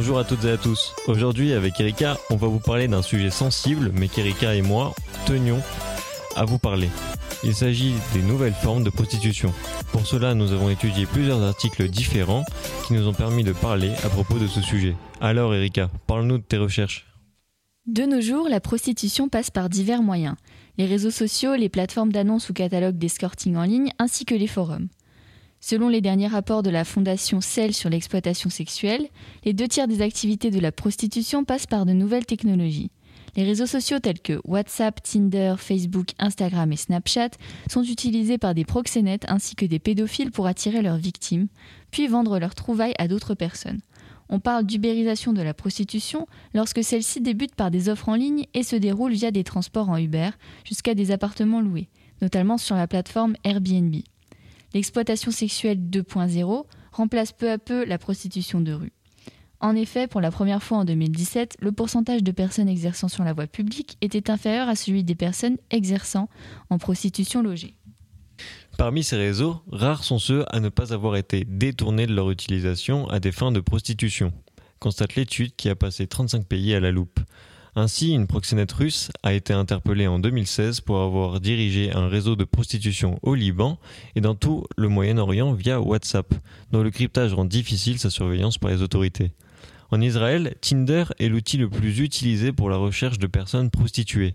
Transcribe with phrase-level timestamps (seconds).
[0.00, 0.94] Bonjour à toutes et à tous.
[1.08, 4.94] Aujourd'hui, avec Erika, on va vous parler d'un sujet sensible, mais qu'Erika et moi
[5.26, 5.60] tenions
[6.36, 6.88] à vous parler.
[7.44, 9.52] Il s'agit des nouvelles formes de prostitution.
[9.92, 12.46] Pour cela, nous avons étudié plusieurs articles différents
[12.86, 14.96] qui nous ont permis de parler à propos de ce sujet.
[15.20, 17.06] Alors, Erika, parle-nous de tes recherches.
[17.86, 20.36] De nos jours, la prostitution passe par divers moyens
[20.78, 24.88] les réseaux sociaux, les plateformes d'annonces ou catalogues d'escorting en ligne, ainsi que les forums.
[25.60, 29.06] Selon les derniers rapports de la Fondation Cell sur l'exploitation sexuelle,
[29.44, 32.90] les deux tiers des activités de la prostitution passent par de nouvelles technologies.
[33.36, 37.30] Les réseaux sociaux tels que WhatsApp, Tinder, Facebook, Instagram et Snapchat
[37.68, 41.46] sont utilisés par des proxénètes ainsi que des pédophiles pour attirer leurs victimes,
[41.90, 43.80] puis vendre leurs trouvailles à d'autres personnes.
[44.30, 48.62] On parle d'ubérisation de la prostitution lorsque celle-ci débute par des offres en ligne et
[48.62, 50.30] se déroule via des transports en Uber
[50.64, 51.88] jusqu'à des appartements loués,
[52.22, 53.94] notamment sur la plateforme Airbnb.
[54.74, 58.92] L'exploitation sexuelle 2.0 remplace peu à peu la prostitution de rue.
[59.60, 63.34] En effet, pour la première fois en 2017, le pourcentage de personnes exerçant sur la
[63.34, 66.30] voie publique était inférieur à celui des personnes exerçant
[66.70, 67.74] en prostitution logée.
[68.78, 73.06] Parmi ces réseaux, rares sont ceux à ne pas avoir été détournés de leur utilisation
[73.08, 74.32] à des fins de prostitution,
[74.78, 77.20] constate l'étude qui a passé 35 pays à la loupe.
[77.76, 82.44] Ainsi, une proxénète russe a été interpellée en 2016 pour avoir dirigé un réseau de
[82.44, 83.78] prostitution au Liban
[84.16, 86.34] et dans tout le Moyen-Orient via WhatsApp,
[86.72, 89.30] dont le cryptage rend difficile sa surveillance par les autorités.
[89.92, 94.34] En Israël, Tinder est l'outil le plus utilisé pour la recherche de personnes prostituées.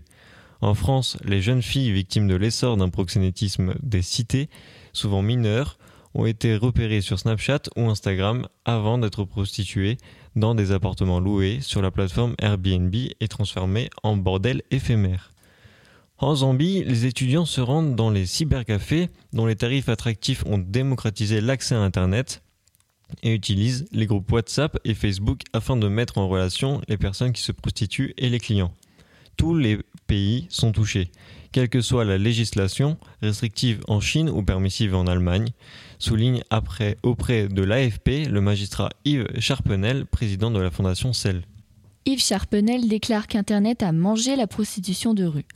[0.62, 4.48] En France, les jeunes filles victimes de l'essor d'un proxénétisme des cités,
[4.94, 5.78] souvent mineures,
[6.16, 9.98] ont été repérées sur Snapchat ou Instagram avant d'être prostituées
[10.34, 15.32] dans des appartements loués sur la plateforme Airbnb et transformés en bordel éphémère.
[16.18, 21.42] En Zambie, les étudiants se rendent dans les cybercafés dont les tarifs attractifs ont démocratisé
[21.42, 22.42] l'accès à Internet
[23.22, 27.42] et utilisent les groupes WhatsApp et Facebook afin de mettre en relation les personnes qui
[27.42, 28.72] se prostituent et les clients.
[29.36, 31.10] Tous les pays sont touchés,
[31.56, 35.48] quelle que soit la législation, restrictive en Chine ou permissive en Allemagne,
[35.98, 41.44] souligne après auprès de l'AFP le magistrat Yves Charpenel, président de la fondation CEL.
[42.04, 45.46] Yves Charpenel déclare qu'Internet a mangé la prostitution de rue.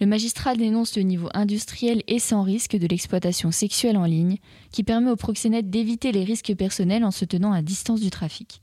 [0.00, 4.38] Le magistrat dénonce le niveau industriel et sans risque de l'exploitation sexuelle en ligne,
[4.72, 8.62] qui permet aux proxénètes d'éviter les risques personnels en se tenant à distance du trafic.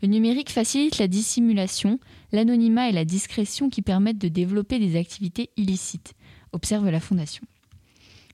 [0.00, 2.00] Le numérique facilite la dissimulation,
[2.32, 6.14] l'anonymat et la discrétion qui permettent de développer des activités illicites,
[6.52, 7.44] observe la Fondation.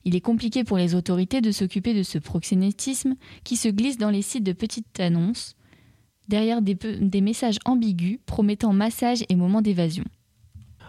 [0.05, 4.11] Il est compliqué pour les autorités de s'occuper de ce proxénétisme qui se glisse dans
[4.11, 5.55] les sites de petites annonces,
[6.27, 10.05] derrière des, messages ambigus promettant massage et moments d'évasion.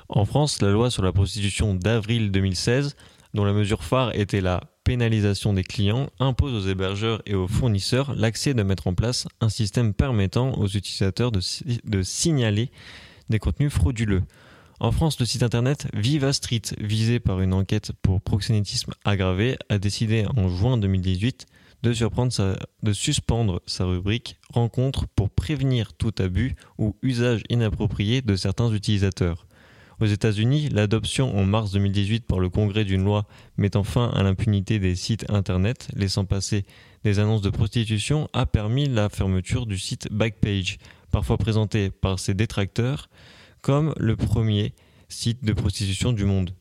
[0.08, 2.94] En France, la loi sur la prostitution d'avril 2016,
[3.34, 8.14] dont la mesure phare était la pénalisation des clients, impose aux hébergeurs et aux fournisseurs
[8.14, 12.70] l'accès de mettre en place un système permettant aux utilisateurs de signaler
[13.28, 14.22] des contenus frauduleux.
[14.78, 19.78] En France, le site internet Viva Street, visé par une enquête pour proxénétisme aggravé, a
[19.78, 21.46] décidé en juin 2018
[21.82, 21.92] de,
[22.82, 29.46] de suspendre sa rubrique Rencontre pour prévenir tout abus ou usage inapproprié de certains utilisateurs.
[29.98, 33.24] Aux États-Unis, l'adoption en mars 2018 par le Congrès d'une loi
[33.56, 36.66] mettant fin à l'impunité des sites Internet, laissant passer
[37.02, 40.76] des annonces de prostitution, a permis la fermeture du site Backpage,
[41.10, 43.08] parfois présenté par ses détracteurs
[43.66, 44.74] comme le premier
[45.08, 46.54] site de prostitution du monde.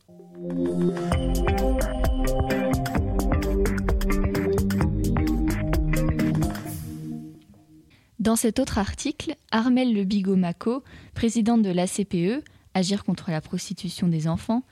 [8.17, 10.83] Dans cet autre article, Armel Le Bigot-Maco,
[11.13, 14.63] présidente de l'ACPE, Agir contre la prostitution des enfants,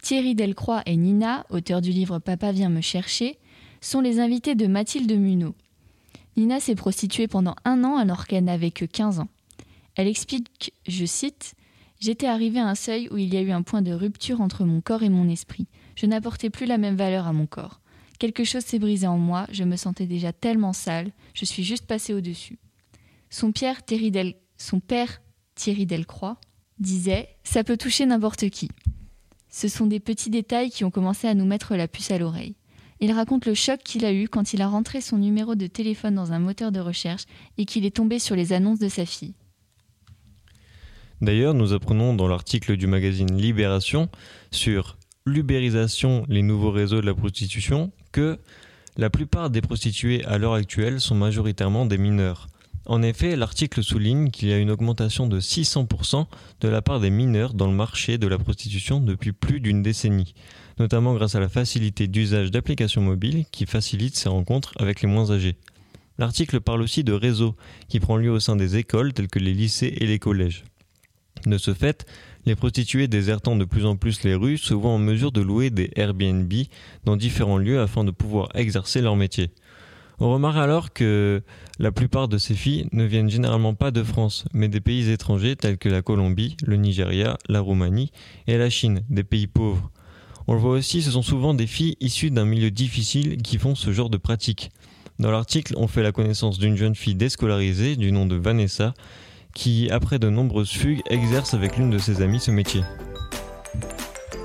[0.00, 3.38] Thierry Delcroix et Nina, auteurs du livre Papa vient me chercher,
[3.82, 5.54] sont les invités de Mathilde Munot.
[6.38, 9.28] Nina s'est prostituée pendant un an alors qu'elle n'avait que 15 ans.
[9.94, 11.54] Elle explique, je cite,
[12.02, 14.64] J'étais arrivée à un seuil où il y a eu un point de rupture entre
[14.64, 15.68] mon corps et mon esprit.
[15.94, 17.80] Je n'apportais plus la même valeur à mon corps.
[18.18, 21.86] Quelque chose s'est brisé en moi, je me sentais déjà tellement sale, je suis juste
[21.86, 22.58] passée au-dessus.
[23.30, 23.52] Son,
[24.56, 25.22] son père,
[25.54, 26.40] Thierry Delcroix,
[26.80, 28.68] disait Ça peut toucher n'importe qui.
[29.48, 32.56] Ce sont des petits détails qui ont commencé à nous mettre la puce à l'oreille.
[32.98, 36.16] Il raconte le choc qu'il a eu quand il a rentré son numéro de téléphone
[36.16, 37.26] dans un moteur de recherche
[37.58, 39.34] et qu'il est tombé sur les annonces de sa fille.
[41.22, 44.08] D'ailleurs, nous apprenons dans l'article du magazine Libération
[44.50, 48.40] sur l'ubérisation, les nouveaux réseaux de la prostitution, que
[48.96, 52.48] la plupart des prostituées à l'heure actuelle sont majoritairement des mineurs.
[52.86, 56.26] En effet, l'article souligne qu'il y a une augmentation de 600%
[56.60, 60.34] de la part des mineurs dans le marché de la prostitution depuis plus d'une décennie,
[60.80, 65.30] notamment grâce à la facilité d'usage d'applications mobiles qui facilitent ces rencontres avec les moins
[65.30, 65.54] âgés.
[66.18, 67.54] L'article parle aussi de réseau,
[67.88, 70.64] qui prend lieu au sein des écoles telles que les lycées et les collèges.
[71.46, 72.06] De ce fait,
[72.46, 75.70] les prostituées désertant de plus en plus les rues se voient en mesure de louer
[75.70, 76.52] des Airbnb
[77.04, 79.50] dans différents lieux afin de pouvoir exercer leur métier.
[80.18, 81.42] On remarque alors que
[81.80, 85.56] la plupart de ces filles ne viennent généralement pas de France, mais des pays étrangers
[85.56, 88.12] tels que la Colombie, le Nigeria, la Roumanie
[88.46, 89.90] et la Chine, des pays pauvres.
[90.46, 93.74] On le voit aussi, ce sont souvent des filles issues d'un milieu difficile qui font
[93.74, 94.70] ce genre de pratique.
[95.18, 98.94] Dans l'article, on fait la connaissance d'une jeune fille déscolarisée du nom de Vanessa,
[99.54, 102.82] qui, après de nombreuses fugues, exerce avec l'une de ses amies ce métier.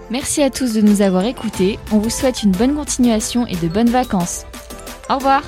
[0.10, 1.80] Merci à tous de nous avoir écoutés.
[1.92, 4.46] On vous souhaite une bonne continuation et de bonnes vacances.
[5.10, 5.44] Au revoir